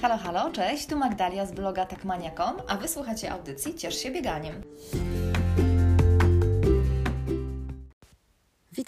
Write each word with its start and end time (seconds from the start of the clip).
Halo, 0.00 0.16
halo, 0.16 0.50
cześć, 0.52 0.86
tu 0.86 0.96
Magdalia 0.96 1.46
z 1.46 1.52
bloga 1.52 1.86
takmania.com, 1.86 2.56
a 2.68 2.76
wysłuchacie 2.76 3.32
audycji 3.32 3.74
Ciesz 3.74 4.02
się 4.02 4.10
bieganiem. 4.10 4.62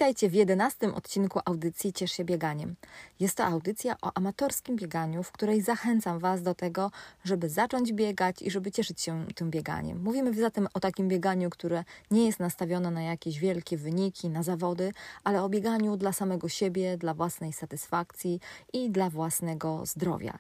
Witajcie 0.01 0.31
w 0.31 0.35
jedenastym 0.35 0.95
odcinku 0.95 1.41
audycji 1.45 1.93
Ciesz 1.93 2.13
się 2.13 2.25
bieganiem. 2.25 2.75
Jest 3.21 3.37
to 3.37 3.45
audycja 3.45 3.97
o 4.03 4.13
amatorskim 4.15 4.77
bieganiu, 4.77 5.23
w 5.23 5.33
której 5.33 5.61
zachęcam 5.63 6.19
Was 6.19 6.43
do 6.43 6.55
tego, 6.55 6.91
żeby 7.25 7.49
zacząć 7.49 7.93
biegać 7.93 8.43
i 8.43 8.51
żeby 8.51 8.73
cieszyć 8.73 9.01
się 9.01 9.27
tym 9.35 9.51
bieganiem. 9.51 10.03
Mówimy 10.03 10.35
zatem 10.35 10.69
o 10.75 10.81
takim 10.81 11.09
bieganiu, 11.09 11.51
które 11.51 11.85
nie 12.11 12.27
jest 12.27 12.41
nastawione 12.41 12.91
na 12.91 13.03
jakieś 13.03 13.39
wielkie 13.39 13.77
wyniki, 13.77 14.31
na 14.31 14.43
zawody, 14.43 14.93
ale 15.25 15.43
o 15.43 15.49
bieganiu 15.49 15.97
dla 15.97 16.13
samego 16.13 16.49
siebie, 16.49 16.97
dla 16.99 17.15
własnej 17.15 17.53
satysfakcji 17.53 18.41
i 18.73 18.91
dla 18.91 19.11
własnego 19.11 19.87
zdrowia. 19.87 20.39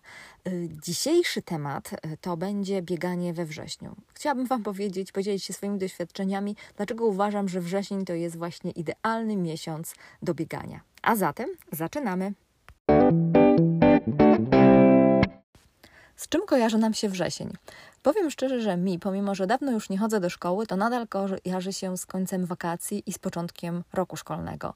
Y, 0.49 0.69
dzisiejszy 0.83 1.43
temat 1.43 1.93
y, 1.93 2.17
to 2.21 2.37
będzie 2.37 2.83
bieganie 2.83 3.33
we 3.33 3.45
wrześniu. 3.45 3.97
Chciałabym 4.15 4.47
Wam 4.47 4.63
powiedzieć, 4.63 5.13
podzielić 5.13 5.45
się 5.45 5.53
swoimi 5.53 5.79
doświadczeniami, 5.79 6.57
dlaczego 6.77 7.07
uważam, 7.07 7.49
że 7.49 7.61
wrzesień 7.61 8.05
to 8.05 8.13
jest 8.13 8.37
właśnie 8.37 8.71
idealny 8.71 9.37
miesiąc 9.51 9.95
do 10.23 10.35
biegania. 10.35 10.81
A 11.03 11.17
zatem 11.17 11.49
zaczynamy. 11.73 12.33
Z 16.17 16.29
czym 16.29 16.47
kojarzy 16.47 16.79
nam 16.79 16.95
się 16.95 17.09
wrzesień? 17.09 17.53
Powiem 18.03 18.31
szczerze, 18.31 18.61
że 18.61 18.77
mi, 18.77 18.99
pomimo 18.99 19.35
że 19.35 19.47
dawno 19.47 19.73
już 19.73 19.91
nie 19.91 19.99
chodzę 19.99 20.21
do 20.21 20.31
szkoły, 20.31 20.67
to 20.67 20.77
nadal 20.77 21.09
kojarzy 21.09 21.73
się 21.73 21.97
z 21.99 22.07
końcem 22.07 22.47
wakacji 22.47 23.03
i 23.07 23.13
z 23.13 23.19
początkiem 23.19 23.85
roku 23.93 24.17
szkolnego. 24.17 24.75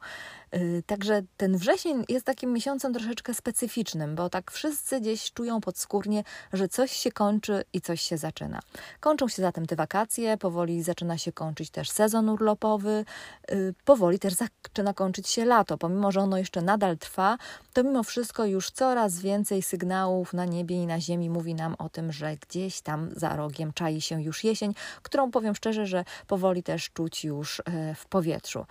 Yy, 0.53 0.83
także 0.87 1.23
ten 1.37 1.57
wrzesień 1.57 2.05
jest 2.09 2.27
takim 2.27 2.53
miesiącem 2.53 2.93
troszeczkę 2.95 3.35
specyficznym, 3.35 4.15
bo 4.15 4.31
tak 4.31 4.51
wszyscy 4.51 5.01
gdzieś 5.01 5.33
czują 5.33 5.61
podskórnie, 5.61 6.25
że 6.53 6.69
coś 6.69 6.93
się 6.93 7.13
kończy 7.13 7.65
i 7.73 7.81
coś 7.81 8.01
się 8.01 8.19
zaczyna. 8.19 8.61
Kończą 9.01 9.29
się 9.29 9.43
zatem 9.43 9.67
te 9.67 9.77
wakacje, 9.77 10.37
powoli 10.37 10.83
zaczyna 10.83 11.19
się 11.19 11.33
kończyć 11.33 11.71
też 11.71 11.91
sezon 11.91 12.29
urlopowy, 12.29 13.05
yy, 13.51 13.75
powoli 13.85 14.19
też 14.19 14.35
zaczyna 14.35 14.95
kończyć 14.95 15.29
się 15.29 15.45
lato. 15.45 15.79
Pomimo, 15.79 16.13
że 16.13 16.21
ono 16.21 16.39
jeszcze 16.39 16.63
nadal 16.63 16.99
trwa, 16.99 17.39
to 17.73 17.85
mimo 17.85 18.03
wszystko 18.03 18.45
już 18.45 18.71
coraz 18.71 19.19
więcej 19.19 19.63
sygnałów 19.63 20.33
na 20.33 20.45
niebie 20.45 20.83
i 20.83 20.87
na 20.87 21.01
ziemi 21.01 21.31
mówi 21.31 21.55
nam 21.55 21.75
o 21.79 21.89
tym, 21.89 22.13
że 22.13 22.37
gdzieś 22.37 22.81
tam 22.81 23.14
za 23.17 23.37
rogiem 23.37 23.73
czai 23.73 24.01
się 24.01 24.23
już 24.23 24.45
jesień, 24.45 24.75
którą 25.03 25.31
powiem 25.31 25.55
szczerze, 25.55 25.87
że 25.87 26.05
powoli 26.27 26.63
też 26.63 26.91
czuć 26.91 27.25
już 27.25 27.61
e, 27.61 27.95
w 27.95 28.07
powietrzu. 28.07 28.67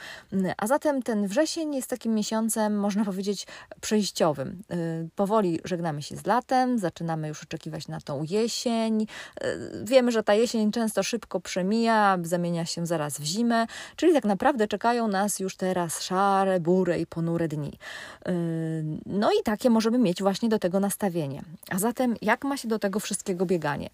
A 0.58 0.68
zatem 0.68 1.02
ten 1.02 1.28
wrzesień 1.28 1.76
jest 1.76 1.90
takim 1.90 2.14
miesiącem, 2.14 2.80
można 2.80 3.06
powiedzieć, 3.06 3.48
przejściowym. 3.82 4.64
E, 4.70 4.76
powoli 5.16 5.60
żegnamy 5.64 6.02
się 6.02 6.16
z 6.16 6.26
latem, 6.26 6.80
zaczynamy 6.80 7.28
już 7.28 7.44
oczekiwać 7.44 7.88
na 7.88 8.02
tą 8.02 8.24
jesień. 8.24 9.02
E, 9.42 9.56
wiemy, 9.84 10.12
że 10.12 10.24
ta 10.24 10.34
jesień 10.34 10.72
często 10.72 11.04
szybko 11.04 11.40
przemija, 11.40 12.18
zamienia 12.24 12.66
się 12.66 12.86
zaraz 12.86 13.20
w 13.20 13.24
zimę, 13.24 13.68
czyli 13.96 14.14
tak 14.14 14.26
naprawdę 14.26 14.68
czekają 14.68 15.08
nas 15.08 15.40
już 15.40 15.56
teraz 15.56 16.02
szare, 16.02 16.60
buре 16.60 17.00
i 17.00 17.06
ponure 17.06 17.48
dni. 17.48 17.78
No 19.06 19.32
i 19.32 19.44
takie 19.44 19.70
możemy 19.70 19.98
mieć 19.98 20.22
właśnie 20.22 20.50
do 20.50 20.60
tego 20.60 20.80
nastawienie. 20.80 21.42
A 21.70 21.80
zatem 21.80 22.16
jak 22.22 22.44
ma 22.44 22.58
się 22.58 22.68
do 22.68 22.80
tego 22.80 23.00
wszystkiego 23.00 23.46
bieganie? 23.46 23.90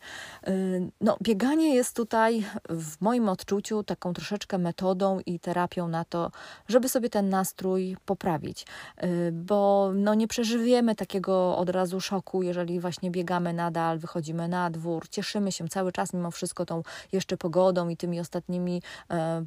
Y, 0.48 0.92
no, 1.02 1.18
bieganie 1.22 1.76
jest 1.76 1.95
tutaj 1.95 2.45
w 2.70 3.02
moim 3.02 3.30
odczuciu 3.30 3.84
taką 3.84 4.14
troszeczkę 4.14 4.58
metodą 4.58 5.20
i 5.26 5.40
terapią 5.40 5.88
na 5.88 6.06
to, 6.06 6.32
żeby 6.68 6.90
sobie 6.90 7.09
ten 7.09 7.30
nastrój 7.30 7.98
poprawić, 8.06 8.66
y, 9.04 9.32
bo 9.32 9.92
no, 9.95 10.14
nie 10.14 10.28
przeżywiemy 10.28 10.95
takiego 10.95 11.58
od 11.58 11.70
razu 11.70 12.02
szoku, 12.02 12.44
jeżeli 12.44 12.80
właśnie 12.80 13.12
biegamy 13.12 13.54
nadal, 13.54 14.00
wychodzimy 14.00 14.48
na 14.48 14.70
dwór, 14.70 15.10
cieszymy 15.10 15.52
się 15.52 15.67
cały 15.67 15.92
czas 15.92 16.14
mimo 16.14 16.32
wszystko 16.32 16.66
tą 16.66 16.83
jeszcze 17.11 17.38
pogodą 17.38 17.89
i 17.89 17.98
tymi 17.98 18.20
ostatnimi 18.20 18.82
e, 19.11 19.45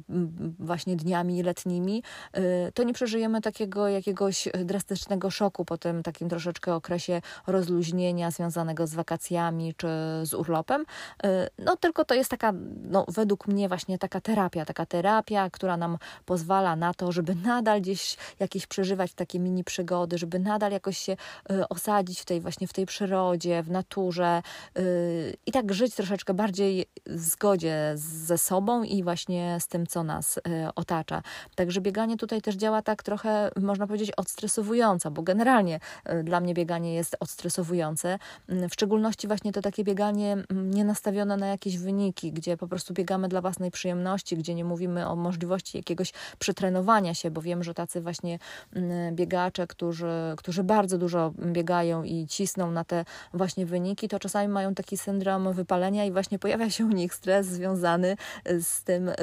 właśnie 0.59 0.95
dniami 0.95 1.43
letnimi, 1.43 2.03
y, 2.37 2.71
to 2.73 2.83
nie 2.83 2.93
przeżyjemy 2.93 3.41
takiego 3.41 3.87
jakiegoś 3.87 4.47
drastycznego 4.65 5.29
szoku 5.29 5.65
po 5.65 5.77
tym 5.77 6.03
takim 6.03 6.29
troszeczkę 6.29 6.75
okresie 6.75 7.21
rozluźnienia 7.47 8.31
związanego 8.31 8.87
z 8.87 8.93
wakacjami 8.93 9.73
czy 9.77 9.87
z 10.23 10.33
urlopem, 10.33 10.82
Y, 11.25 11.27
no 11.59 11.77
tylko 11.77 12.05
to 12.05 12.13
jest 12.13 12.29
taka, 12.31 12.53
no 12.83 13.05
według 13.07 13.47
mnie 13.47 13.67
właśnie 13.67 13.97
taka 13.97 14.21
terapia, 14.21 14.65
taka 14.65 14.85
terapia, 14.85 15.49
która 15.49 15.77
nam 15.77 15.97
pozwala 16.25 16.75
na 16.75 16.93
to, 16.93 17.11
żeby 17.11 17.35
nadal 17.35 17.81
gdzieś 17.81 18.17
jakieś 18.39 18.67
przeżywać 18.67 19.13
takie 19.13 19.39
mini 19.39 19.63
przygody, 19.63 20.17
żeby 20.17 20.39
nadal 20.39 20.71
jakoś 20.71 20.97
się 20.97 21.17
y, 21.51 21.67
osadzić 21.69 22.21
w 22.21 22.25
tej 22.25 22.41
właśnie 22.41 22.67
w 22.67 22.73
tej 22.73 22.85
przyrodzie, 22.85 23.63
w 23.63 23.71
naturze 23.71 24.41
y, 24.77 25.37
i 25.45 25.51
tak 25.51 25.73
żyć 25.73 25.95
troszeczkę 25.95 26.33
bardziej 26.33 26.85
w 27.05 27.19
zgodzie 27.19 27.93
ze 27.95 28.37
sobą 28.37 28.83
i 28.83 29.03
właśnie 29.03 29.57
z 29.59 29.67
tym, 29.67 29.87
co 29.87 30.03
nas 30.03 30.39
otacza. 30.75 31.21
Także 31.55 31.81
bieganie 31.81 32.17
tutaj 32.17 32.41
też 32.41 32.55
działa 32.55 32.81
tak 32.81 33.03
trochę, 33.03 33.51
można 33.61 33.87
powiedzieć, 33.87 34.11
odstresowująco, 34.17 35.11
bo 35.11 35.21
generalnie 35.21 35.79
dla 36.23 36.39
mnie 36.39 36.53
bieganie 36.53 36.93
jest 36.95 37.17
odstresowujące. 37.19 38.19
W 38.49 38.73
szczególności 38.73 39.27
właśnie 39.27 39.51
to 39.51 39.61
takie 39.61 39.83
bieganie 39.83 40.37
nie 40.73 40.85
nastawione 40.85 41.37
na 41.37 41.47
jakieś 41.47 41.77
wyniki, 41.77 42.31
gdzie 42.31 42.57
po 42.57 42.67
prostu 42.67 42.93
biegamy 42.93 43.27
dla 43.27 43.41
własnej 43.41 43.71
przyjemności, 43.71 44.37
gdzie 44.37 44.55
nie 44.55 44.65
mówimy 44.65 45.07
o 45.07 45.15
możliwości 45.15 45.77
jakiegoś 45.77 46.13
przetrenowania 46.39 47.13
się, 47.13 47.31
bo 47.31 47.41
wiem, 47.41 47.63
że 47.63 47.73
tacy 47.73 48.01
właśnie 48.01 48.39
mm, 48.75 49.15
biegacze, 49.15 49.67
którzy, 49.67 50.11
którzy 50.37 50.63
bardzo 50.63 50.97
dużo 50.97 51.33
biegają 51.53 52.03
i 52.03 52.27
cisną 52.27 52.71
na 52.71 52.83
te 52.83 53.05
właśnie 53.33 53.65
wyniki, 53.65 54.07
to 54.07 54.19
czasami 54.19 54.47
mają 54.47 54.75
taki 54.75 54.97
syndrom 54.97 55.53
wypalenia 55.53 56.05
i 56.05 56.11
właśnie 56.11 56.39
pojawia 56.39 56.69
się 56.69 56.85
u 56.85 56.89
nich 56.89 57.13
stres 57.13 57.47
związany 57.47 58.17
z 58.45 58.83
tym 58.83 59.09
y, 59.09 59.15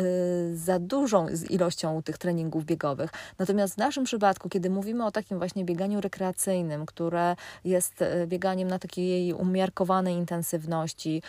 za 0.55 0.79
dużą 0.79 1.27
ilością 1.51 2.03
tych 2.03 2.19
treningów 2.19 2.65
biegowych. 2.65 3.11
Natomiast 3.39 3.75
w 3.75 3.79
naszym 3.79 4.05
przypadku, 4.05 4.49
kiedy 4.49 4.71
mówimy 4.71 5.05
o 5.05 5.11
takim 5.11 5.39
właśnie 5.39 5.65
bieganiu 5.65 6.01
rekreacyjnym, 6.01 6.87
które 6.87 7.37
jest 7.65 8.03
y, 8.03 8.27
bieganiem 8.27 8.69
na 8.69 8.79
takiej 8.79 9.33
umiarkowanej 9.33 10.15
intensywności, 10.15 11.23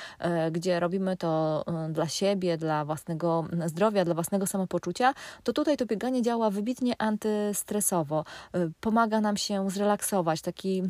gdzie 0.52 0.80
robimy 0.80 1.18
to 1.18 1.64
e, 1.68 1.90
dla 1.90 2.08
siebie, 2.08 2.58
dla 2.58 2.86
własnego 2.86 3.46
zdrowia, 3.66 4.06
dla 4.06 4.14
własnego 4.14 4.48
samopoczucia, 4.48 5.14
to 5.44 5.54
tutaj 5.54 5.78
to 5.78 5.86
bieganie 5.86 6.22
działa 6.22 6.50
wybitnie 6.50 7.02
antystresowo. 7.02 8.26
E, 8.54 8.70
pomaga 8.82 9.22
nam 9.22 9.38
się 9.38 9.70
zrelaksować, 9.70 10.42
taki 10.42 10.84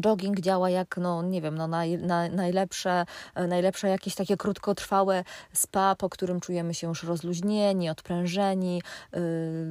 jogging 0.00 0.40
działa 0.40 0.70
jak, 0.70 0.96
no 0.96 1.22
nie 1.22 1.42
wiem, 1.42 1.58
no 1.58 1.68
naj, 1.68 1.98
na, 1.98 2.28
najlepsze, 2.28 3.04
najlepsze 3.48 3.88
jakieś 3.88 4.14
takie 4.14 4.36
krótkotrwałe 4.36 5.24
spa, 5.52 5.94
po 5.94 6.08
którym 6.08 6.40
czujemy 6.40 6.74
się 6.74 6.86
już 6.86 7.02
rozluźnieni, 7.02 7.90
odprężeni. 7.90 8.82
Yy, 9.12 9.20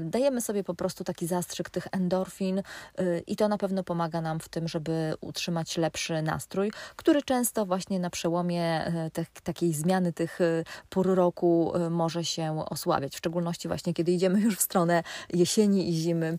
dajemy 0.05 0.41
sobie 0.41 0.63
po 0.63 0.73
prostu 0.73 1.03
taki 1.03 1.27
zastrzyk 1.27 1.69
tych 1.69 1.87
endorfin 1.91 2.61
yy, 2.97 3.23
i 3.27 3.35
to 3.35 3.47
na 3.47 3.57
pewno 3.57 3.83
pomaga 3.83 4.21
nam 4.21 4.39
w 4.39 4.49
tym, 4.49 4.67
żeby 4.67 5.13
utrzymać 5.21 5.77
lepszy 5.77 6.21
nastrój, 6.21 6.71
który 6.95 7.23
często 7.23 7.66
właśnie 7.66 7.99
na 7.99 8.09
przełomie 8.09 8.91
te, 9.13 9.25
takiej 9.43 9.73
zmiany 9.73 10.13
tych 10.13 10.39
pór 10.89 11.16
roku 11.16 11.73
yy, 11.75 11.89
może 11.89 12.25
się 12.25 12.66
osłabiać, 12.69 13.13
w 13.13 13.17
szczególności 13.17 13.67
właśnie 13.67 13.93
kiedy 13.93 14.11
idziemy 14.11 14.39
już 14.39 14.57
w 14.57 14.61
stronę 14.61 15.03
jesieni 15.33 15.89
i 15.89 15.93
zimy, 15.93 16.37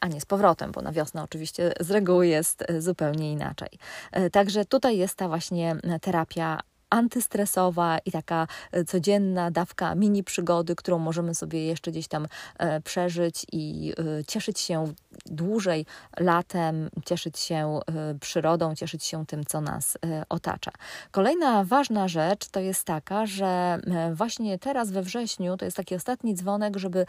a 0.00 0.08
nie 0.08 0.20
z 0.20 0.26
powrotem, 0.26 0.72
bo 0.72 0.82
na 0.82 0.92
wiosnę 0.92 1.22
oczywiście 1.22 1.72
z 1.80 1.90
reguły 1.90 2.26
jest 2.26 2.64
zupełnie 2.78 3.23
zupełnie 3.24 3.32
inaczej. 3.32 3.78
E, 4.12 4.30
także 4.30 4.64
tutaj 4.64 4.98
jest 4.98 5.14
ta 5.16 5.28
właśnie 5.28 5.76
terapia 6.00 6.60
antystresowa 6.90 7.98
i 7.98 8.10
taka 8.12 8.46
e, 8.72 8.84
codzienna 8.84 9.50
dawka 9.50 9.94
mini 9.94 10.24
przygody, 10.24 10.74
którą 10.76 10.98
możemy 10.98 11.34
sobie 11.34 11.66
jeszcze 11.66 11.90
gdzieś 11.90 12.08
tam 12.08 12.26
e, 12.58 12.80
przeżyć 12.80 13.46
i 13.52 13.92
cieszyć 14.26 14.60
się 14.60 14.94
dłużej 15.26 15.86
latem, 16.20 16.90
cieszyć 17.04 17.38
się 17.38 17.80
przyrodą, 18.20 18.74
cieszyć 18.74 19.04
się 19.04 19.26
tym, 19.26 19.44
co 19.44 19.60
nas 19.60 19.98
otacza. 20.28 20.70
Kolejna 21.10 21.64
ważna 21.64 22.08
rzecz 22.08 22.48
to 22.48 22.60
jest 22.60 22.84
taka, 22.84 23.26
że 23.26 23.78
właśnie 24.12 24.58
teraz 24.58 24.90
we 24.90 25.02
wrześniu 25.02 25.56
to 25.56 25.64
jest 25.64 25.76
taki 25.76 25.94
ostatni 25.94 26.34
dzwonek, 26.34 26.76
żeby 26.76 27.06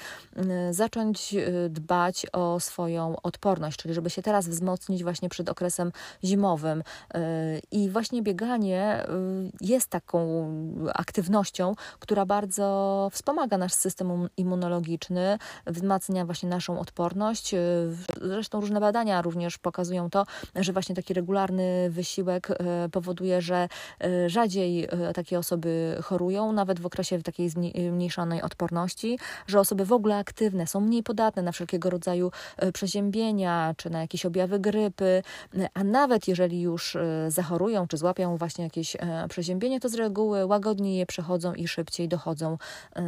zacząć 0.71 1.35
dbać 1.69 2.25
o 2.33 2.59
swoją 2.59 3.15
odporność, 3.23 3.79
czyli 3.79 3.93
żeby 3.93 4.09
się 4.09 4.21
teraz 4.21 4.47
wzmocnić 4.47 5.03
właśnie 5.03 5.29
przed 5.29 5.49
okresem 5.49 5.91
zimowym. 6.23 6.83
I 7.71 7.89
właśnie 7.89 8.21
bieganie 8.21 9.05
jest 9.61 9.87
taką 9.87 10.25
aktywnością, 10.93 11.73
która 11.99 12.25
bardzo 12.25 13.09
wspomaga 13.11 13.57
nasz 13.57 13.73
system 13.73 14.29
immunologiczny, 14.37 15.37
wzmacnia 15.67 16.25
właśnie 16.25 16.49
naszą 16.49 16.79
odporność, 16.79 17.55
Zresztą 18.21 18.61
różne 18.61 18.79
badania 18.79 19.21
również 19.21 19.57
pokazują 19.57 20.09
to, 20.09 20.25
że 20.55 20.73
właśnie 20.73 20.95
taki 20.95 21.13
regularny 21.13 21.89
wysiłek 21.89 22.47
powoduje, 22.91 23.41
że 23.41 23.67
rzadziej 24.27 24.87
takie 25.13 25.39
osoby 25.39 25.97
chorują, 26.03 26.51
nawet 26.51 26.79
w 26.79 26.85
okresie 26.85 27.21
takiej 27.21 27.49
zmniejszonej 27.49 28.41
odporności, 28.41 29.19
że 29.47 29.59
osoby 29.59 29.85
w 29.85 29.93
ogóle 29.93 30.17
aktywne 30.17 30.67
są 30.67 30.79
mniej 30.79 31.03
podatne 31.03 31.41
na 31.41 31.51
wszelkiego 31.51 31.89
rodzaju 31.89 32.31
przeziębienia 32.73 33.73
czy 33.77 33.89
na 33.89 34.01
jakieś 34.01 34.25
objawy 34.25 34.59
grypy, 34.59 35.23
a 35.73 35.83
nawet 35.83 36.27
jeżeli 36.27 36.61
już 36.61 36.97
zachorują 37.27 37.87
czy 37.87 37.97
złapią 37.97 38.37
właśnie 38.37 38.63
jakieś 38.63 38.97
przeziębienie, 39.29 39.79
to 39.79 39.89
z 39.89 39.93
reguły 39.93 40.45
łagodniej 40.45 40.97
je 40.97 41.05
przechodzą 41.05 41.53
i 41.53 41.67
szybciej 41.67 42.07
dochodzą 42.07 42.57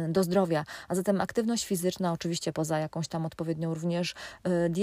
do 0.08 0.24
zdrowia. 0.24 0.64
A 0.88 0.94
zatem 0.94 1.20
aktywność 1.20 1.66
fizyczna, 1.66 2.12
oczywiście 2.12 2.52
poza 2.52 2.78
jakąś 2.78 3.08
tam 3.08 3.26
odpowiednią 3.26 3.74
również 3.74 4.14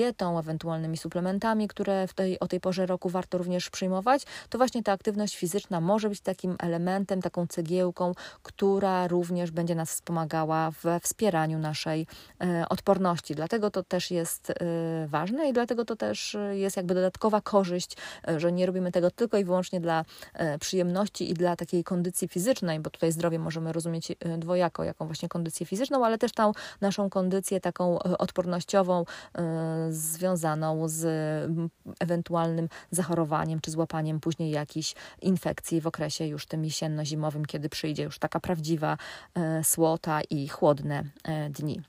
ewentualnymi 0.04 0.98
suplementami, 0.98 1.68
które 1.68 2.08
w 2.08 2.14
tej, 2.14 2.40
o 2.40 2.48
tej 2.48 2.60
porze 2.60 2.86
roku 2.86 3.10
warto 3.10 3.38
również 3.38 3.70
przyjmować, 3.70 4.24
to 4.50 4.58
właśnie 4.58 4.84
ta 4.84 4.92
aktywność 4.92 5.38
fizyczna 5.38 5.82
może 5.82 6.10
być 6.10 6.22
takim 6.22 6.56
elementem, 6.60 7.22
taką 7.22 7.48
cegiełką, 7.48 8.14
która 8.44 9.08
również 9.08 9.52
będzie 9.52 9.76
nas 9.76 9.92
wspomagała 9.92 10.72
we 10.72 11.00
wspieraniu 11.00 11.60
naszej 11.60 12.08
e, 12.42 12.66
odporności. 12.70 13.36
Dlatego 13.36 13.72
to 13.72 13.84
też 13.84 14.12
jest 14.12 14.50
e, 14.50 14.56
ważne 15.08 15.50
i 15.50 15.54
dlatego 15.54 15.86
to 15.86 15.96
też 15.96 16.38
jest 16.52 16.78
jakby 16.78 16.94
dodatkowa 16.94 17.42
korzyść, 17.42 17.98
e, 18.28 18.40
że 18.40 18.52
nie 18.52 18.66
robimy 18.66 18.92
tego 18.92 19.12
tylko 19.12 19.38
i 19.38 19.44
wyłącznie 19.44 19.80
dla 19.80 20.06
przyjemności 20.60 21.32
i 21.32 21.34
dla 21.34 21.56
takiej 21.56 21.84
kondycji 21.84 22.28
fizycznej, 22.28 22.80
bo 22.80 22.90
tutaj 22.90 23.12
zdrowie 23.12 23.40
możemy 23.40 23.74
rozumieć 23.74 24.12
dwojako, 24.38 24.84
jaką 24.84 25.06
właśnie 25.06 25.30
kondycję 25.30 25.66
fizyczną, 25.66 26.06
ale 26.06 26.18
też 26.18 26.32
tą 26.32 26.52
naszą 26.82 27.10
kondycję 27.10 27.62
taką 27.62 28.00
odpornościową, 28.00 29.06
związaną 29.90 30.88
z 30.88 31.06
ewentualnym 32.00 32.70
zachorowaniem 32.92 33.60
czy 33.62 33.72
złapaniem 33.72 34.20
później 34.20 34.52
jakichś 34.52 34.96
infekcji 35.22 35.82
w 35.82 35.88
okresie 35.88 36.28
już 36.28 36.46
tym 36.46 36.64
jesienno-zimowym, 36.64 37.46
kiedy 37.46 37.70
przyjdzie 37.70 38.04
już 38.04 38.20
taka 38.20 38.40
prawdziwa 38.40 38.98
słota 39.64 40.22
i 40.30 40.48
chłodne 40.48 41.04
dni. 41.50 41.82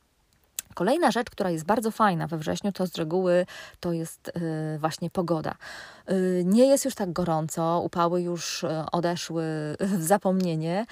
Kolejna 0.75 1.11
rzecz, 1.11 1.31
która 1.31 1.51
jest 1.51 1.65
bardzo 1.65 1.91
fajna 1.91 2.27
we 2.27 2.39
wrześniu, 2.39 2.73
to 2.73 2.87
z 2.87 2.95
reguły 2.95 3.47
to 3.81 3.93
jest 3.93 4.33
właśnie 4.79 5.11
pogoda. 5.11 5.55
Nie 6.45 6.67
jest 6.67 6.85
już 6.85 6.95
tak 6.95 7.13
gorąco, 7.13 7.81
upały 7.85 8.23
już 8.23 8.65
odeszły 8.93 9.45
w 9.81 10.03
zapomnienie, 10.03 10.87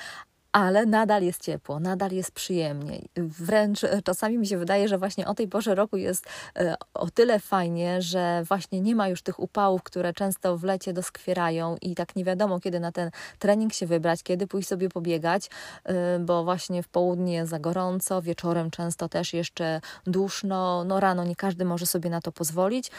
ale 0.54 0.86
nadal 0.86 1.22
jest 1.22 1.42
ciepło, 1.42 1.80
nadal 1.80 2.12
jest 2.12 2.32
przyjemnie. 2.32 3.00
Wręcz 3.16 3.84
e, 3.84 4.02
czasami 4.02 4.38
mi 4.38 4.46
się 4.46 4.58
wydaje, 4.58 4.88
że 4.88 4.98
właśnie 4.98 5.26
o 5.26 5.34
tej 5.34 5.48
porze 5.48 5.74
roku 5.74 5.96
jest 5.96 6.26
e, 6.56 6.74
o 6.94 7.10
tyle 7.10 7.40
fajnie, 7.40 8.02
że 8.02 8.42
właśnie 8.48 8.80
nie 8.80 8.94
ma 8.94 9.08
już 9.08 9.22
tych 9.22 9.40
upałów, 9.40 9.82
które 9.82 10.12
często 10.12 10.58
w 10.58 10.64
lecie 10.64 10.92
doskwierają 10.92 11.76
i 11.82 11.94
tak 11.94 12.16
nie 12.16 12.24
wiadomo, 12.24 12.60
kiedy 12.60 12.80
na 12.80 12.92
ten 12.92 13.10
trening 13.38 13.72
się 13.72 13.86
wybrać, 13.86 14.22
kiedy 14.22 14.46
pójść 14.46 14.68
sobie 14.68 14.88
pobiegać, 14.88 15.50
e, 15.84 16.18
bo 16.18 16.44
właśnie 16.44 16.82
w 16.82 16.88
południe 16.88 17.46
za 17.46 17.58
gorąco, 17.58 18.22
wieczorem 18.22 18.70
często 18.70 19.08
też 19.08 19.32
jeszcze 19.32 19.80
duszno, 20.06 20.84
no 20.84 21.00
rano 21.00 21.24
nie 21.24 21.36
każdy 21.36 21.64
może 21.64 21.86
sobie 21.86 22.10
na 22.10 22.20
to 22.20 22.32
pozwolić, 22.32 22.90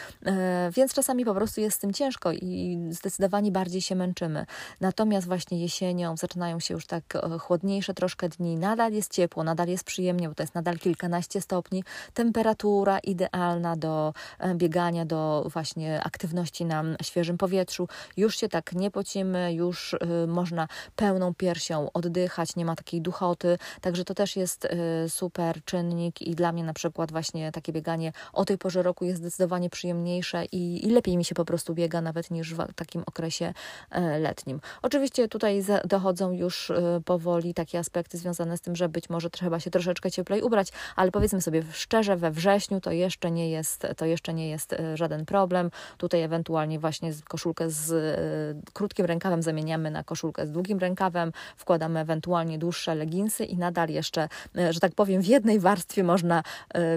więc 0.72 0.94
czasami 0.94 1.24
po 1.24 1.34
prostu 1.34 1.60
jest 1.60 1.76
z 1.76 1.80
tym 1.80 1.92
ciężko 1.92 2.32
i 2.32 2.78
zdecydowanie 2.90 3.52
bardziej 3.52 3.82
się 3.82 3.94
męczymy. 3.94 4.46
Natomiast 4.80 5.26
właśnie 5.26 5.60
jesienią 5.60 6.16
zaczynają 6.16 6.60
się 6.60 6.74
już 6.74 6.86
tak 6.86 7.04
chłodniejsze 7.46 7.94
troszkę 7.94 8.28
dni, 8.28 8.56
nadal 8.56 8.92
jest 8.92 9.12
ciepło, 9.12 9.44
nadal 9.44 9.68
jest 9.68 9.84
przyjemnie, 9.84 10.28
bo 10.28 10.34
to 10.34 10.42
jest 10.42 10.54
nadal 10.54 10.78
kilkanaście 10.78 11.40
stopni, 11.40 11.84
temperatura 12.14 12.98
idealna 12.98 13.76
do 13.76 14.14
e, 14.38 14.54
biegania, 14.54 15.04
do 15.04 15.46
właśnie 15.52 16.02
aktywności 16.04 16.64
na 16.64 16.84
świeżym 17.02 17.38
powietrzu. 17.38 17.88
Już 18.16 18.36
się 18.36 18.48
tak 18.48 18.72
nie 18.72 18.90
pocimy, 18.90 19.54
już 19.54 19.92
y, 19.92 20.26
można 20.26 20.68
pełną 20.96 21.34
piersią 21.34 21.92
oddychać, 21.92 22.56
nie 22.56 22.64
ma 22.64 22.76
takiej 22.76 23.00
duchoty, 23.00 23.58
także 23.80 24.04
to 24.04 24.14
też 24.14 24.36
jest 24.36 24.64
y, 24.64 24.68
super 25.08 25.64
czynnik 25.64 26.22
i 26.22 26.34
dla 26.34 26.52
mnie 26.52 26.64
na 26.64 26.72
przykład 26.72 27.12
właśnie 27.12 27.52
takie 27.52 27.72
bieganie 27.72 28.12
o 28.32 28.44
tej 28.44 28.58
porze 28.58 28.82
roku 28.82 29.04
jest 29.04 29.18
zdecydowanie 29.20 29.70
przyjemniejsze 29.70 30.44
i, 30.44 30.86
i 30.86 30.90
lepiej 30.90 31.16
mi 31.16 31.24
się 31.24 31.34
po 31.34 31.44
prostu 31.44 31.74
biega 31.74 32.00
nawet 32.00 32.30
niż 32.30 32.54
w 32.54 32.74
takim 32.74 33.02
okresie 33.06 33.54
y, 33.96 34.00
letnim. 34.18 34.60
Oczywiście 34.82 35.28
tutaj 35.28 35.64
dochodzą 35.84 36.32
już 36.32 36.72
powoli 37.04 37.35
powoli 37.36 37.54
takie 37.54 37.78
aspekty 37.78 38.18
związane 38.18 38.56
z 38.56 38.60
tym, 38.60 38.76
że 38.76 38.88
być 38.88 39.10
może 39.10 39.30
trzeba 39.30 39.60
się 39.60 39.70
troszeczkę 39.70 40.10
cieplej 40.10 40.42
ubrać, 40.42 40.68
ale 40.96 41.10
powiedzmy 41.10 41.40
sobie 41.40 41.62
szczerze, 41.72 42.16
we 42.16 42.30
wrześniu 42.30 42.80
to 42.80 42.92
jeszcze 42.92 43.30
nie 43.30 43.50
jest, 43.50 43.86
to 43.96 44.04
jeszcze 44.04 44.34
nie 44.34 44.48
jest 44.48 44.72
e, 44.72 44.96
żaden 44.96 45.26
problem. 45.26 45.70
Tutaj 45.98 46.22
ewentualnie 46.22 46.78
właśnie 46.78 47.12
koszulkę 47.28 47.70
z 47.70 47.92
e, 47.92 48.70
krótkim 48.72 49.06
rękawem 49.06 49.42
zamieniamy 49.42 49.90
na 49.90 50.04
koszulkę 50.04 50.46
z 50.46 50.50
długim 50.50 50.78
rękawem, 50.78 51.32
wkładamy 51.56 52.00
ewentualnie 52.00 52.58
dłuższe 52.58 52.94
leginsy 52.94 53.44
i 53.44 53.56
nadal 53.56 53.88
jeszcze, 53.88 54.28
e, 54.58 54.72
że 54.72 54.80
tak 54.80 54.94
powiem, 54.94 55.22
w 55.22 55.26
jednej 55.26 55.60
warstwie 55.60 56.04
można 56.04 56.42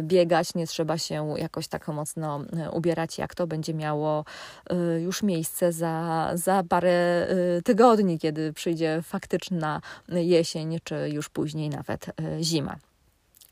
biegać, 0.01 0.55
nie 0.55 0.67
trzeba 0.67 0.97
się 0.97 1.33
jakoś 1.37 1.67
tak 1.67 1.87
mocno 1.87 2.41
ubierać, 2.73 3.17
jak 3.17 3.35
to 3.35 3.47
będzie 3.47 3.73
miało 3.73 4.25
już 4.99 5.23
miejsce 5.23 5.71
za, 5.71 6.29
za 6.33 6.63
parę 6.69 7.27
tygodni, 7.65 8.19
kiedy 8.19 8.53
przyjdzie 8.53 9.01
faktyczna 9.01 9.81
jesień, 10.29 10.79
czy 10.83 11.09
już 11.09 11.29
później 11.29 11.69
nawet 11.69 12.09
e, 12.09 12.43
zima. 12.43 12.75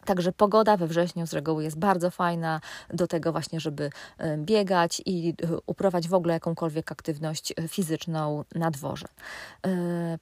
Także 0.06 0.32
pogoda 0.32 0.78
we 0.78 0.88
wrześniu 0.88 1.28
z 1.28 1.34
reguły 1.34 1.64
jest 1.64 1.80
bardzo 1.80 2.12
fajna 2.12 2.62
do 2.94 3.08
tego 3.08 3.32
właśnie, 3.32 3.60
żeby 3.60 3.90
e, 4.18 4.38
biegać 4.38 5.02
i 5.06 5.30
e, 5.30 5.34
uprawiać 5.66 6.08
w 6.08 6.14
ogóle 6.14 6.34
jakąkolwiek 6.34 6.92
aktywność 6.92 7.54
fizyczną 7.68 8.44
na 8.56 8.72
dworze. 8.72 9.08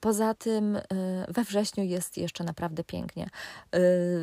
Poza 0.00 0.34
tym 0.34 0.78
we 1.28 1.44
wrześniu 1.44 1.84
jest 1.84 2.18
jeszcze 2.18 2.44
naprawdę 2.44 2.84
pięknie. 2.84 3.28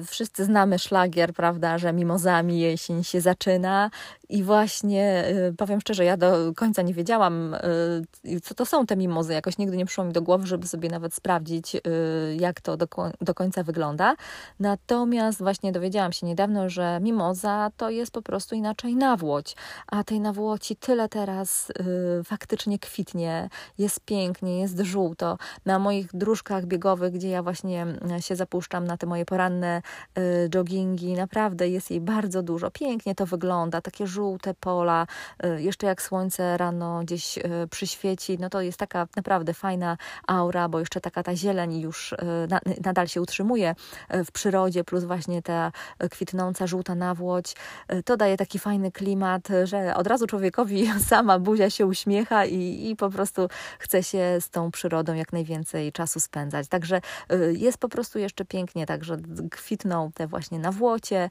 Wszyscy 0.07 0.45
znamy 0.45 0.79
szlagier, 0.79 1.33
prawda, 1.33 1.77
że 1.77 1.93
mimozami 1.93 2.59
jesień 2.59 3.03
się 3.03 3.21
zaczyna 3.21 3.89
i 4.33 4.43
właśnie 4.43 5.25
y, 5.49 5.53
powiem 5.57 5.81
szczerze, 5.81 6.05
ja 6.05 6.17
do 6.17 6.53
końca 6.55 6.81
nie 6.81 6.93
wiedziałam, 6.93 7.53
y, 8.25 8.41
co 8.41 8.55
to 8.55 8.65
są 8.65 8.85
te 8.85 8.95
mimozy. 8.95 9.33
Jakoś 9.33 9.57
nigdy 9.57 9.77
nie 9.77 9.85
przyszło 9.85 10.03
mi 10.03 10.13
do 10.13 10.21
głowy, 10.21 10.47
żeby 10.47 10.67
sobie 10.67 10.89
nawet 10.89 11.13
sprawdzić, 11.13 11.75
y, 11.75 11.79
jak 12.39 12.61
to 12.61 12.77
do, 12.77 12.87
do 13.21 13.33
końca 13.33 13.63
wygląda. 13.63 14.15
Natomiast 14.59 15.39
właśnie 15.39 15.71
dowiedziałam 15.71 16.13
się 16.13 16.25
niedawno, 16.25 16.69
że 16.69 16.99
mimoza 17.01 17.71
to 17.77 17.89
jest 17.89 18.11
po 18.11 18.21
prostu 18.21 18.55
inaczej 18.55 18.95
nawłoć. 18.95 19.55
A 19.87 20.03
tej 20.03 20.19
nawłoci 20.19 20.75
tyle 20.75 21.09
teraz 21.09 21.71
faktycznie 22.23 22.79
kwitnie, 22.79 23.49
jest 23.77 23.99
pięknie, 23.99 24.59
jest 24.59 24.79
żółto. 24.79 25.37
Na 25.65 25.79
moich 25.79 26.07
dróżkach 26.13 26.65
biegowych, 26.65 27.13
gdzie 27.13 27.29
ja 27.29 27.43
właśnie 27.43 27.85
się 28.19 28.35
zapuszczam 28.35 28.87
na 28.87 28.97
te 28.97 29.07
moje 29.07 29.25
poranne 29.25 29.81
joggingi, 30.53 31.13
naprawdę 31.13 31.69
jest 31.69 31.91
jej 31.91 32.01
bardzo 32.01 32.43
dużo. 32.43 32.71
Pięknie 32.71 33.15
to 33.15 33.25
wygląda, 33.25 33.81
takie 33.81 34.07
żółte 34.07 34.22
żółte 34.23 34.53
pola, 34.53 35.07
y, 35.45 35.61
jeszcze 35.61 35.87
jak 35.87 36.01
słońce 36.01 36.57
rano 36.57 37.01
gdzieś 37.03 37.37
y, 37.37 37.41
przyświeci, 37.71 38.37
no 38.39 38.49
to 38.49 38.61
jest 38.61 38.79
taka 38.79 39.07
naprawdę 39.15 39.53
fajna 39.53 39.97
aura, 40.27 40.69
bo 40.69 40.79
jeszcze 40.79 41.01
taka 41.01 41.23
ta 41.23 41.35
zieleń 41.35 41.79
już 41.79 42.11
y, 42.11 42.17
nadal 42.85 43.07
się 43.07 43.21
utrzymuje 43.21 43.75
w 44.09 44.31
przyrodzie, 44.31 44.83
plus 44.83 45.03
właśnie 45.03 45.41
ta 45.41 45.71
kwitnąca 46.11 46.67
żółta 46.67 46.95
nawłoć. 46.95 47.55
To 48.05 48.17
daje 48.17 48.37
taki 48.37 48.59
fajny 48.59 48.91
klimat, 48.91 49.47
że 49.63 49.95
od 49.95 50.07
razu 50.07 50.27
człowiekowi 50.27 50.87
sama 51.09 51.39
buzia 51.39 51.69
się 51.69 51.85
uśmiecha 51.85 52.45
i, 52.45 52.89
i 52.89 52.95
po 52.95 53.09
prostu 53.09 53.47
chce 53.79 54.03
się 54.03 54.37
z 54.39 54.49
tą 54.49 54.71
przyrodą 54.71 55.13
jak 55.13 55.33
najwięcej 55.33 55.91
czasu 55.91 56.19
spędzać. 56.19 56.67
Także 56.67 57.01
jest 57.53 57.77
po 57.77 57.89
prostu 57.89 58.19
jeszcze 58.19 58.45
pięknie, 58.45 58.85
także 58.85 59.17
kwitną 59.51 60.11
te 60.11 60.27
właśnie 60.27 60.59
nawłocie, 60.59 61.29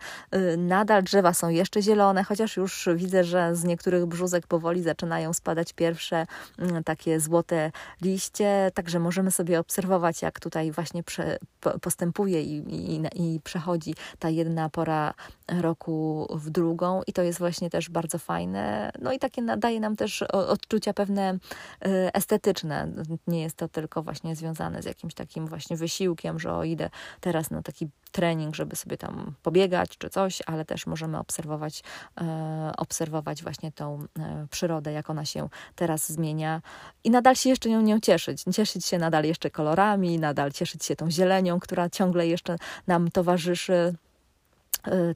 nadal 0.58 1.02
drzewa 1.02 1.34
są 1.34 1.48
jeszcze 1.48 1.82
zielone, 1.82 2.24
chociaż 2.24 2.56
już 2.56 2.71
już 2.72 2.88
widzę, 2.96 3.24
że 3.24 3.56
z 3.56 3.64
niektórych 3.64 4.06
brzózek 4.06 4.46
powoli 4.46 4.82
zaczynają 4.82 5.32
spadać 5.32 5.72
pierwsze 5.72 6.26
mm, 6.58 6.84
takie 6.84 7.20
złote 7.20 7.72
liście, 8.00 8.70
także 8.74 8.98
możemy 8.98 9.30
sobie 9.30 9.60
obserwować, 9.60 10.22
jak 10.22 10.40
tutaj 10.40 10.72
właśnie 10.72 11.02
prze, 11.02 11.38
postępuje 11.80 12.42
i, 12.42 12.56
i, 12.68 13.02
i 13.14 13.40
przechodzi 13.40 13.94
ta 14.18 14.28
jedna 14.28 14.68
pora 14.68 15.14
roku 15.60 16.26
w 16.34 16.50
drugą 16.50 17.02
i 17.06 17.12
to 17.12 17.22
jest 17.22 17.38
właśnie 17.38 17.70
też 17.70 17.90
bardzo 17.90 18.18
fajne. 18.18 18.92
No 19.00 19.12
i 19.12 19.18
takie 19.18 19.42
daje 19.56 19.80
nam 19.80 19.96
też 19.96 20.22
odczucia 20.22 20.92
pewne 20.92 21.38
e, 21.84 22.14
estetyczne. 22.14 22.88
Nie 23.26 23.42
jest 23.42 23.56
to 23.56 23.68
tylko 23.68 24.02
właśnie 24.02 24.36
związane 24.36 24.82
z 24.82 24.84
jakimś 24.84 25.14
takim 25.14 25.46
właśnie 25.46 25.76
wysiłkiem, 25.76 26.38
że 26.38 26.54
o 26.54 26.64
idę 26.64 26.90
teraz 27.20 27.50
na 27.50 27.62
taki 27.62 27.88
trening, 28.12 28.54
żeby 28.54 28.76
sobie 28.76 28.96
tam 28.96 29.34
pobiegać 29.42 29.98
czy 29.98 30.10
coś, 30.10 30.42
ale 30.46 30.64
też 30.64 30.86
możemy 30.86 31.18
obserwować, 31.18 31.82
e, 32.20 32.72
obserwować 32.76 33.42
właśnie 33.42 33.72
tą 33.72 34.04
e, 34.18 34.46
przyrodę, 34.50 34.92
jak 34.92 35.10
ona 35.10 35.24
się 35.24 35.48
teraz 35.74 36.12
zmienia 36.12 36.62
i 37.04 37.10
nadal 37.10 37.36
się 37.36 37.50
jeszcze 37.50 37.68
nią 37.68 37.80
nie 37.80 38.00
cieszyć. 38.00 38.44
Cieszyć 38.54 38.86
się 38.86 38.98
nadal 38.98 39.24
jeszcze 39.24 39.50
kolorami, 39.50 40.18
nadal 40.18 40.52
cieszyć 40.52 40.84
się 40.84 40.96
tą 40.96 41.10
zielenią, 41.10 41.60
która 41.60 41.90
ciągle 41.90 42.26
jeszcze 42.26 42.56
nam 42.86 43.10
towarzyszy 43.10 43.94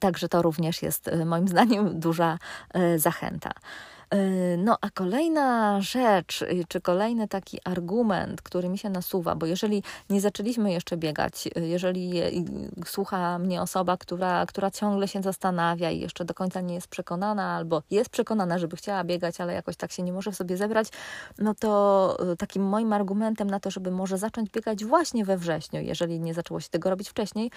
Także 0.01 0.29
to 0.29 0.43
również 0.43 0.83
jest 0.83 1.11
moim 1.25 1.49
zdaniem 1.49 2.01
duża 2.01 2.39
zachęta. 2.97 3.51
E, 4.11 4.57
no 4.57 4.79
a 4.81 4.91
kolejna 4.91 5.81
rzecz, 5.81 6.43
y, 6.43 6.65
czy 6.69 6.81
kolejny 6.81 7.29
taki 7.29 7.61
argument, 7.65 8.43
który 8.43 8.69
mi 8.69 8.79
się 8.79 8.91
nasuwa, 8.91 9.35
bo 9.35 9.47
jeżeli 9.47 9.83
nie 10.11 10.21
zaczęliśmy 10.21 10.73
jeszcze 10.73 10.97
biegać, 10.97 11.49
y, 11.59 11.67
jeżeli 11.67 12.23
słucha 12.87 13.39
mnie 13.39 13.63
osoba, 13.63 13.97
która, 13.97 14.47
która 14.47 14.71
ciągle 14.71 15.09
się 15.09 15.23
zastanawia 15.23 15.91
i 15.91 16.01
jeszcze 16.01 16.25
do 16.25 16.35
końca 16.35 16.61
nie 16.61 16.75
jest 16.75 16.89
przekonana, 16.89 17.57
albo 17.57 17.83
jest 17.91 18.11
przekonana, 18.11 18.59
żeby 18.59 18.77
chciała 18.77 19.05
biegać, 19.05 19.41
ale 19.41 19.55
jakoś 19.55 19.77
tak 19.77 19.93
się 19.93 20.03
nie 20.03 20.13
może 20.13 20.33
w 20.33 20.37
sobie 20.37 20.57
zebrać, 20.57 20.89
no 21.39 21.55
to 21.55 22.17
y, 22.33 22.37
takim 22.37 22.63
moim 22.63 22.93
argumentem 22.93 23.51
na 23.51 23.61
to, 23.61 23.71
żeby 23.71 23.91
może 23.91 24.19
zacząć 24.19 24.51
biegać 24.51 24.85
właśnie 24.85 25.25
we 25.25 25.39
wrześniu, 25.39 25.81
jeżeli 25.81 26.21
nie 26.21 26.35
zaczęło 26.35 26.61
się 26.61 26.69
tego 26.69 26.91
robić 26.91 27.09
wcześniej, 27.09 27.51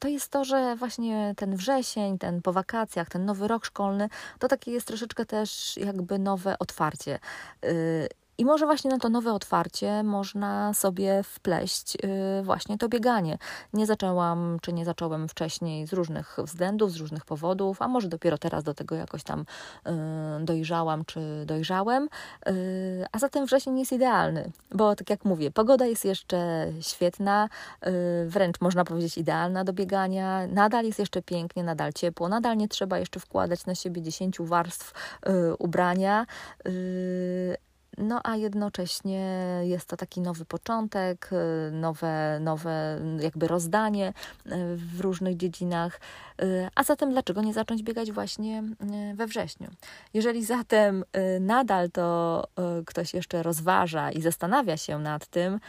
to 0.00 0.08
jest 0.08 0.28
to, 0.28 0.44
że 0.44 0.76
właśnie 0.76 1.34
ten 1.36 1.56
wrzesień, 1.56 2.18
ten 2.18 2.42
po 2.42 2.52
wakacjach, 2.52 3.08
ten 3.08 3.24
nowy 3.24 3.48
rok 3.48 3.64
szkolny, 3.64 4.08
to 4.38 4.48
taki 4.48 4.70
jest 4.70 4.86
troszeczkę 4.86 5.26
też 5.26 5.61
jakby 5.76 6.18
nowe 6.18 6.58
otwarcie. 6.58 7.18
Y, 8.32 8.42
I 8.42 8.44
może 8.44 8.66
właśnie 8.66 8.90
na 8.90 8.98
to 8.98 9.08
nowe 9.08 9.32
otwarcie 9.32 10.02
można 10.02 10.74
sobie 10.74 11.22
wpleść 11.22 11.94
y, 11.94 12.42
właśnie 12.42 12.78
to 12.78 12.88
bieganie. 12.88 13.38
Nie 13.72 13.86
zaczęłam, 13.86 14.58
czy 14.62 14.72
nie 14.72 14.84
zacząłem 14.84 15.28
wcześniej 15.28 15.86
z 15.86 15.92
różnych 15.92 16.36
względów, 16.44 16.92
z 16.92 16.96
różnych 16.96 17.24
powodów, 17.24 17.82
a 17.82 17.88
może 17.88 18.08
dopiero 18.08 18.38
teraz 18.38 18.64
do 18.64 18.74
tego 18.74 18.94
jakoś 18.94 19.22
tam 19.22 19.40
y, 19.40 20.44
dojrzałam, 20.44 21.04
czy 21.04 21.44
dojrzałem. 21.46 22.08
A 23.12 23.18
zatem 23.18 23.46
wrzesień 23.46 23.78
jest 23.78 23.92
idealny, 23.92 24.50
bo 24.74 24.96
tak 24.96 25.10
jak 25.10 25.24
mówię, 25.24 25.50
pogoda 25.50 25.86
jest 25.86 26.04
jeszcze 26.04 26.66
świetna, 26.80 27.48
wręcz 28.26 28.60
można 28.60 28.84
powiedzieć 28.84 29.18
idealna 29.18 29.64
do 29.64 29.72
biegania. 29.72 30.46
Nadal 30.46 30.84
jest 30.84 30.98
jeszcze 30.98 31.22
pięknie, 31.22 31.64
nadal 31.64 31.92
ciepło, 31.92 32.28
nadal 32.28 32.56
nie 32.56 32.68
trzeba 32.68 32.98
jeszcze 32.98 33.20
wkładać 33.20 33.66
na 33.66 33.74
siebie 33.74 34.02
10 34.02 34.38
warstw 34.40 34.92
ubrania 35.58 36.26
no 37.98 38.20
a 38.24 38.36
jednocześnie 38.36 39.60
jest 39.62 39.88
to 39.88 39.96
taki 39.96 40.20
nowy 40.20 40.44
początek, 40.44 41.30
y, 41.32 41.70
nowe, 41.72 42.38
nowe 42.40 43.00
jakby 43.20 43.48
rozdanie 43.48 44.08
y, 44.08 44.50
w 44.76 45.00
różnych 45.00 45.36
dziedzinach. 45.36 46.00
Y, 46.42 46.68
a 46.74 46.84
zatem 46.84 47.10
dlaczego 47.10 47.42
nie 47.42 47.52
zacząć 47.52 47.82
biegać 47.82 48.12
właśnie 48.12 48.62
we 49.14 49.26
wrześniu? 49.26 49.68
Jeżeli 50.14 50.44
zatem 50.44 51.04
nadal 51.40 51.90
to 51.90 52.44
ktoś 52.86 53.14
jeszcze 53.14 53.42
rozważa 53.42 54.10
i 54.10 54.22
zastanawia 54.22 54.76
się 54.76 54.98
nad 54.98 55.26
tym, 55.26 55.60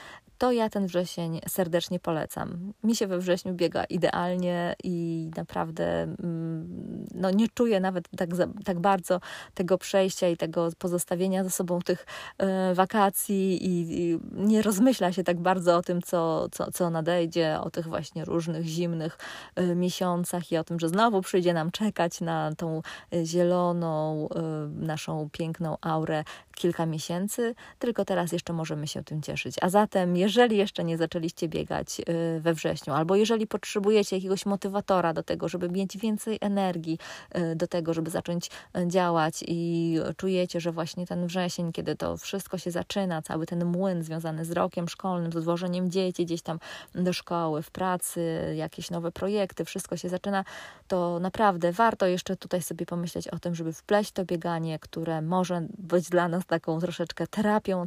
to 0.44 0.52
ja 0.52 0.70
ten 0.70 0.88
wrzesień 0.88 1.40
serdecznie 1.48 2.00
polecam. 2.00 2.74
Mi 2.84 2.96
się 2.96 3.08
we 3.08 3.18
wrześniu 3.18 3.54
biega 3.54 3.84
idealnie 3.84 4.76
i 4.84 5.30
naprawdę 5.38 6.04
mm, 6.04 7.08
no, 7.16 7.32
nie 7.32 7.48
czuję 7.54 7.80
nawet 7.80 8.10
tak, 8.18 8.36
za, 8.36 8.48
tak 8.66 8.80
bardzo 8.80 9.20
tego 9.54 9.78
przejścia 9.78 10.28
i 10.28 10.38
tego 10.38 10.70
pozostawienia 10.78 11.44
ze 11.44 11.50
sobą 11.50 11.80
tych 11.80 12.06
e, 12.38 12.74
wakacji 12.74 13.66
i, 13.66 14.02
i, 14.02 14.20
nie 14.32 14.62
rozmyśla 14.62 15.12
się 15.12 15.24
tak 15.24 15.40
bardzo 15.40 15.78
o 15.78 15.82
tym, 15.82 16.02
co, 16.02 16.50
co, 16.52 16.72
co 16.72 16.90
nadejdzie, 16.90 17.60
o 17.62 17.70
tych 17.70 17.88
właśnie 17.88 18.26
różnych 18.26 18.66
zimnych 18.66 19.18
e, 19.56 19.76
miesiącach 19.76 20.52
i 20.52 20.58
o 20.58 20.64
tym, 20.64 20.80
że 20.80 20.90
znowu 20.90 21.22
przyjdzie 21.22 21.54
nam 21.54 21.72
czekać 21.72 22.22
na 22.22 22.56
tą 22.56 22.82
e, 23.14 23.26
zieloną, 23.26 24.30
naszą 24.70 25.30
piękną 25.32 25.78
aurę 25.82 26.24
kilka 26.56 26.86
miesięcy, 26.86 27.56
tylko 27.80 28.06
teraz 28.06 28.32
jeszcze 28.32 28.54
możemy 28.54 28.88
się 28.88 29.04
tym 29.04 29.22
cieszyć. 29.22 29.56
A 29.62 29.70
zatem, 29.70 30.18
jeżeli 30.18 30.58
jeszcze 30.58 30.84
nie 30.84 30.98
zaczęliście 30.98 31.48
biegać 31.48 32.00
y, 32.00 32.40
we 32.40 32.54
wrześniu, 32.54 32.94
albo 32.94 33.16
jeżeli 33.16 33.48
potrzebujecie 33.48 34.16
jakiegoś 34.16 34.46
motywatora 34.46 35.14
do 35.14 35.24
tego, 35.24 35.50
żeby 35.50 35.70
mieć 35.70 35.98
więcej 35.98 36.38
energii 36.42 37.00
y, 37.38 37.56
do 37.56 37.68
tego, 37.68 37.94
żeby 37.94 38.10
zacząć 38.10 38.50
y, 38.78 38.88
działać 38.88 39.44
i 39.48 40.00
czujecie, 40.18 40.60
że 40.62 40.72
właśnie 40.72 41.08
ten 41.08 41.28
wrzesień, 41.28 41.72
kiedy 41.72 41.96
to 41.96 42.18
wszystko 42.18 42.58
się 42.58 42.72
zaczyna, 42.72 43.22
cały 43.22 43.46
ten 43.46 43.66
młyn 43.66 44.04
związany 44.04 44.46
z 44.46 44.52
rokiem 44.52 44.90
szkolnym, 44.90 45.32
z 45.32 45.36
odwożeniem 45.36 45.92
dzieci 45.92 46.26
gdzieś 46.26 46.42
tam 46.42 46.60
do 46.96 47.14
szkoły, 47.14 47.62
w 47.62 47.72
pracy, 47.72 48.54
jakieś 48.56 48.92
nowe 48.92 49.12
projekty, 49.12 49.66
wszystko 49.66 49.98
się 49.98 50.10
zaczyna, 50.10 50.46
to 50.88 51.20
naprawdę 51.20 51.72
warto 51.72 52.06
jeszcze 52.06 52.36
tutaj 52.36 52.62
sobie 52.62 52.86
pomyśleć 52.86 53.28
o 53.28 53.40
tym, 53.40 53.56
żeby 53.56 53.74
wpleść 53.74 54.12
to 54.12 54.26
bieganie, 54.26 54.80
które 54.80 55.22
może 55.22 55.68
być 55.78 56.10
dla 56.10 56.28
nas 56.28 56.43
taką 56.46 56.80
troszeczkę 56.80 57.28
terapią 57.28 57.86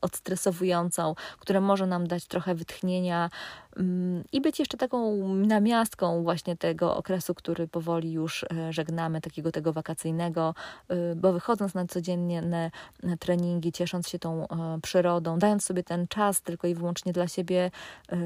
odstresowującą, 0.00 1.14
które 1.38 1.60
może 1.60 1.86
nam 1.86 2.06
dać 2.06 2.26
trochę 2.26 2.54
wytchnienia 2.54 3.30
mm, 3.76 4.24
i 4.32 4.40
być 4.40 4.58
jeszcze 4.58 4.76
taką 4.76 5.28
namiastką 5.34 6.22
właśnie 6.22 6.56
tego 6.56 6.96
okresu, 6.96 7.34
który 7.34 7.68
powoli 7.68 8.12
już 8.12 8.44
e, 8.44 8.72
żegnamy, 8.72 9.20
takiego 9.20 9.52
tego 9.52 9.72
wakacyjnego, 9.72 10.54
e, 10.88 11.14
bo 11.14 11.32
wychodząc 11.32 11.74
na 11.74 11.86
codzienne 11.86 12.70
treningi, 13.20 13.72
ciesząc 13.72 14.08
się 14.08 14.18
tą 14.18 14.48
e, 14.48 14.78
przyrodą, 14.82 15.38
dając 15.38 15.64
sobie 15.64 15.82
ten 15.82 16.08
czas 16.08 16.42
tylko 16.42 16.66
i 16.66 16.74
wyłącznie 16.74 17.12
dla 17.12 17.28
siebie, 17.28 17.70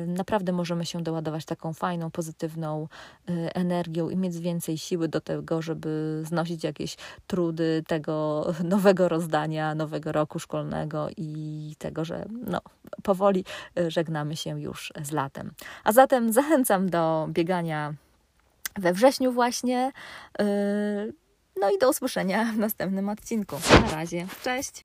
naprawdę 0.07 0.53
możemy 0.53 0.87
się 0.87 1.03
doładować 1.03 1.45
taką 1.45 1.73
fajną, 1.73 2.11
pozytywną 2.11 2.89
energią 3.55 4.11
i 4.11 4.17
mieć 4.17 4.39
więcej 4.39 4.79
siły 4.79 5.09
do 5.09 5.21
tego, 5.21 5.63
żeby 5.63 6.23
znosić 6.25 6.65
jakieś 6.65 6.97
trudy 7.27 7.83
tego 7.87 8.47
nowego 8.65 9.09
rozdania, 9.09 9.52
nowego 9.75 10.13
roku 10.13 10.39
szkolnego 10.39 11.09
i 11.17 11.75
tego, 11.79 12.05
że 12.05 12.27
no, 12.47 12.61
powoli 13.03 13.45
y, 13.79 13.91
żegnamy 13.91 14.37
się 14.37 14.61
już 14.61 14.93
z 15.03 15.13
latem. 15.13 15.53
A 15.85 15.93
zatem 15.93 16.33
zachęcam 16.33 16.91
do 16.91 17.27
biegania 17.31 17.95
we 18.77 18.93
wrześniu 18.93 19.33
właśnie. 19.33 19.93
Y, 20.41 20.45
no 21.61 21.71
i 21.71 21.79
do 21.79 21.91
usłyszenia 21.91 22.45
w 22.45 22.59
następnym 22.59 23.09
odcinku. 23.09 23.57
Na 23.83 23.91
razie. 23.91 24.27
Cześć! 24.45 24.83